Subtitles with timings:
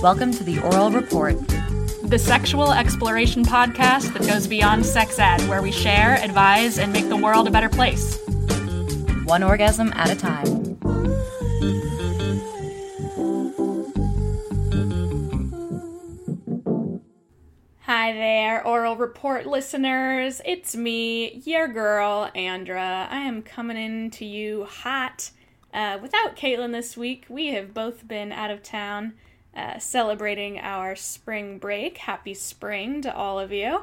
[0.00, 1.36] Welcome to the Oral Report,
[2.04, 7.08] the sexual exploration podcast that goes beyond sex ed, where we share, advise, and make
[7.08, 8.16] the world a better place.
[9.24, 10.78] one orgasm at a time.
[17.80, 20.40] Hi there, Oral Report listeners.
[20.44, 23.08] It's me, your girl, Andra.
[23.10, 25.32] I am coming in to you hot.
[25.74, 29.14] Uh, without Caitlin this week, we have both been out of town
[29.58, 31.98] uh, celebrating our spring break.
[31.98, 33.82] Happy spring to all of you.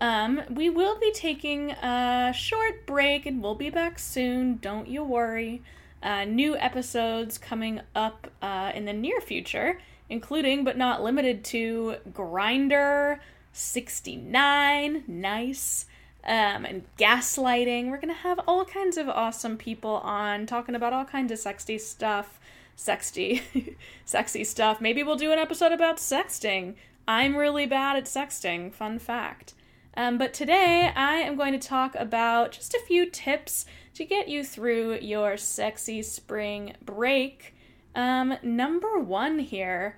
[0.00, 4.56] Um, we will be taking a short break and we'll be back soon.
[4.56, 5.62] Don't you worry.
[6.02, 9.78] Uh, new episodes coming up uh, in the near future,
[10.10, 13.20] including but not limited to Grindr
[13.52, 15.86] 69, nice,
[16.24, 17.88] um, and gaslighting.
[17.88, 21.78] We're gonna have all kinds of awesome people on talking about all kinds of sexy
[21.78, 22.40] stuff.
[22.76, 23.42] Sexy,
[24.04, 24.80] sexy stuff.
[24.80, 26.74] Maybe we'll do an episode about sexting.
[27.06, 28.72] I'm really bad at sexting.
[28.72, 29.54] Fun fact.
[29.96, 34.28] Um, but today I am going to talk about just a few tips to get
[34.28, 37.54] you through your sexy spring break.
[37.94, 39.96] Um, number one here,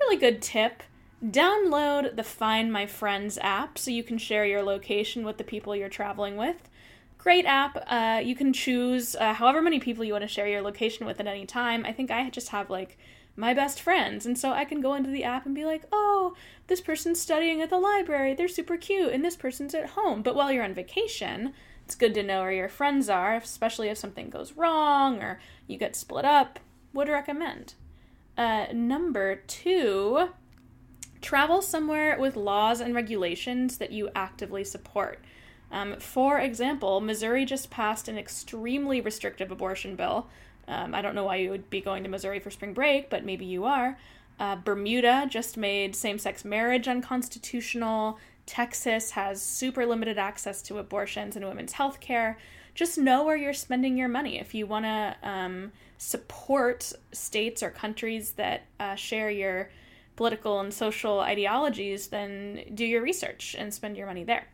[0.00, 0.82] really good tip.
[1.24, 5.76] Download the Find My Friends app so you can share your location with the people
[5.76, 6.68] you're traveling with.
[7.22, 7.84] Great app.
[7.86, 11.20] Uh, you can choose uh, however many people you want to share your location with
[11.20, 11.84] at any time.
[11.84, 12.96] I think I just have like
[13.36, 14.24] my best friends.
[14.24, 16.34] And so I can go into the app and be like, oh,
[16.68, 18.32] this person's studying at the library.
[18.32, 19.12] They're super cute.
[19.12, 20.22] And this person's at home.
[20.22, 21.52] But while you're on vacation,
[21.84, 25.76] it's good to know where your friends are, especially if something goes wrong or you
[25.76, 26.58] get split up.
[26.94, 27.74] Would recommend.
[28.38, 30.30] Uh, number two,
[31.20, 35.22] travel somewhere with laws and regulations that you actively support.
[35.72, 40.28] Um, for example, Missouri just passed an extremely restrictive abortion bill.
[40.66, 43.24] Um, I don't know why you would be going to Missouri for spring break, but
[43.24, 43.98] maybe you are.
[44.38, 48.18] Uh, Bermuda just made same sex marriage unconstitutional.
[48.46, 52.38] Texas has super limited access to abortions and women's health care.
[52.74, 54.38] Just know where you're spending your money.
[54.38, 59.70] If you want to um, support states or countries that uh, share your
[60.16, 64.46] political and social ideologies, then do your research and spend your money there.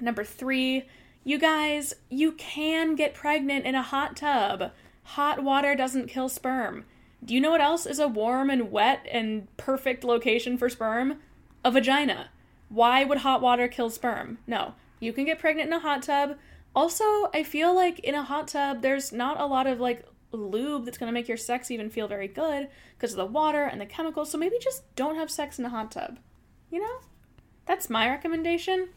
[0.00, 0.84] Number three,
[1.22, 4.72] you guys, you can get pregnant in a hot tub.
[5.04, 6.84] Hot water doesn't kill sperm.
[7.24, 11.20] Do you know what else is a warm and wet and perfect location for sperm?
[11.64, 12.28] A vagina.
[12.68, 14.38] Why would hot water kill sperm?
[14.46, 14.74] No.
[15.00, 16.36] You can get pregnant in a hot tub.
[16.74, 20.84] Also, I feel like in a hot tub, there's not a lot of like lube
[20.84, 23.80] that's going to make your sex even feel very good because of the water and
[23.80, 24.30] the chemicals.
[24.30, 26.18] So maybe just don't have sex in a hot tub.
[26.70, 26.98] You know?
[27.66, 28.88] That's my recommendation.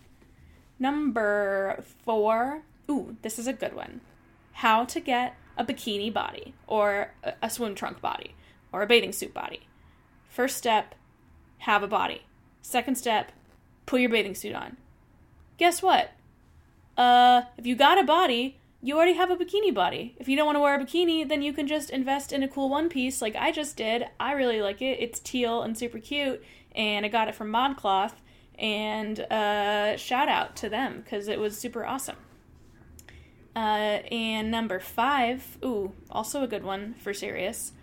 [0.79, 2.63] Number four.
[2.89, 4.01] Ooh, this is a good one.
[4.53, 8.35] How to get a bikini body or a swim trunk body
[8.71, 9.61] or a bathing suit body.
[10.29, 10.95] First step,
[11.59, 12.21] have a body.
[12.61, 13.31] Second step,
[13.85, 14.77] put your bathing suit on.
[15.57, 16.11] Guess what?
[16.95, 20.15] Uh, if you got a body, you already have a bikini body.
[20.19, 22.47] If you don't want to wear a bikini, then you can just invest in a
[22.47, 24.05] cool one piece like I just did.
[24.19, 24.99] I really like it.
[24.99, 26.43] It's teal and super cute,
[26.75, 28.13] and I got it from ModCloth.
[28.57, 32.17] And uh, shout out to them because it was super awesome.
[33.55, 37.73] Uh, and number five, ooh, also a good one for serious.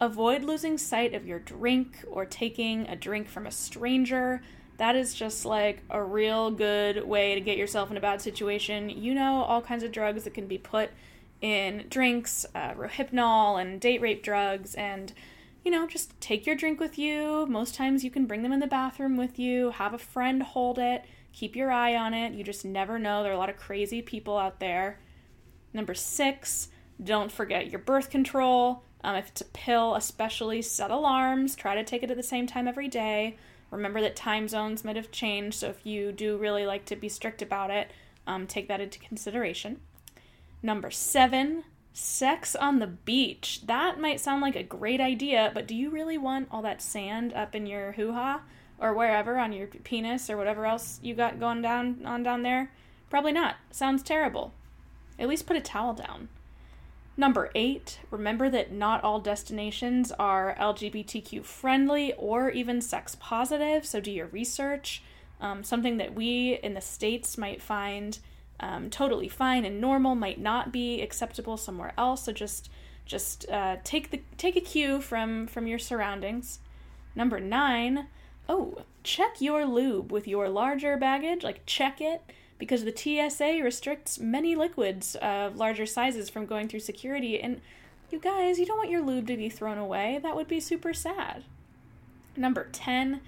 [0.00, 4.42] Avoid losing sight of your drink or taking a drink from a stranger.
[4.76, 8.90] That is just like a real good way to get yourself in a bad situation.
[8.90, 10.90] You know, all kinds of drugs that can be put
[11.40, 15.12] in drinks, uh, Rohypnol and date rape drugs, and
[15.64, 17.46] you know, just take your drink with you.
[17.46, 20.78] Most times you can bring them in the bathroom with you, have a friend hold
[20.78, 22.34] it, keep your eye on it.
[22.34, 23.22] You just never know.
[23.22, 25.00] There are a lot of crazy people out there.
[25.72, 26.68] Number six,
[27.02, 28.84] don't forget your birth control.
[29.02, 31.56] Um, if it's a pill, especially set alarms.
[31.56, 33.36] Try to take it at the same time every day.
[33.70, 37.08] Remember that time zones might have changed, so if you do really like to be
[37.08, 37.90] strict about it,
[38.26, 39.80] um, take that into consideration.
[40.62, 41.64] Number seven,
[41.94, 43.60] sex on the beach.
[43.64, 47.32] That might sound like a great idea, but do you really want all that sand
[47.32, 48.42] up in your hoo ha
[48.78, 52.72] or wherever on your penis or whatever else you got going down on down there?
[53.08, 53.56] Probably not.
[53.70, 54.52] Sounds terrible.
[55.18, 56.28] At least put a towel down.
[57.16, 64.00] Number eight, remember that not all destinations are LGBTQ friendly or even sex positive, so
[64.00, 65.00] do your research.
[65.40, 68.18] Um, something that we in the States might find
[68.60, 72.70] um, totally fine and normal might not be acceptable somewhere else, so just
[73.06, 76.60] just uh, take the take a cue from from your surroundings.
[77.14, 78.08] Number nine,
[78.48, 82.22] oh, check your lube with your larger baggage, like check it
[82.58, 87.40] because the TSA restricts many liquids of larger sizes from going through security.
[87.40, 87.60] And
[88.10, 90.20] you guys, you don't want your lube to be thrown away.
[90.22, 91.44] That would be super sad.
[92.36, 93.20] Number 10,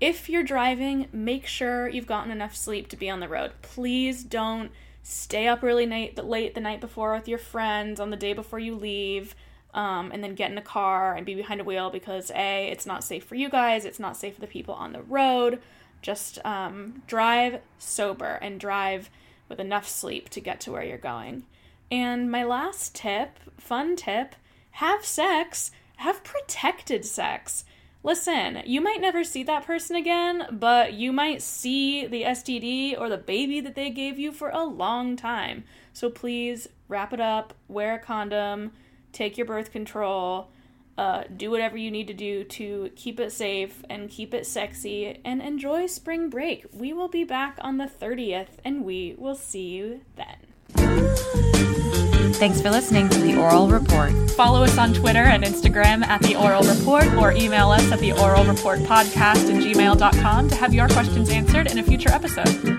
[0.00, 3.52] if you're driving, make sure you've gotten enough sleep to be on the road.
[3.62, 4.70] Please don't
[5.02, 8.58] stay up really late, late the night before with your friends on the day before
[8.58, 9.34] you leave.
[9.74, 12.86] Um, and then get in a car and be behind a wheel because a it's
[12.86, 15.60] not safe for you guys it's not safe for the people on the road
[16.00, 19.10] just um, drive sober and drive
[19.46, 21.44] with enough sleep to get to where you're going
[21.90, 24.34] and my last tip fun tip
[24.70, 27.64] have sex have protected sex
[28.02, 33.08] listen, you might never see that person again, but you might see the STD or
[33.08, 35.64] the baby that they gave you for a long time.
[35.92, 38.72] So please wrap it up, wear a condom,
[39.12, 40.50] take your birth control,
[40.96, 45.20] uh, do whatever you need to do to keep it safe and keep it sexy,
[45.24, 46.66] and enjoy spring break.
[46.72, 52.17] We will be back on the 30th, and we will see you then.
[52.36, 54.12] Thanks for listening to The Oral Report.
[54.32, 58.12] Follow us on Twitter and Instagram at The Oral Report or email us at The
[58.12, 62.77] Oral Report Podcast at gmail.com to have your questions answered in a future episode.